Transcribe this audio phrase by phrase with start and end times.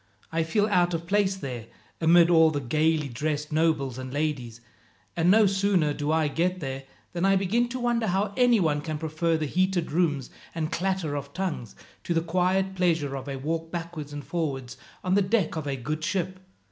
[0.31, 1.67] I feel out of place there,
[2.01, 4.59] amid all the gaily dressed nobles and ladies,
[5.15, 8.97] and no sooner do I get there, than I begin to wonder how anyone can
[8.97, 13.69] prefer the heated rooms, and clatter of tongues, to the quiet pleasure of a walk
[13.71, 16.39] backwards and forwards on the deck of a good ship.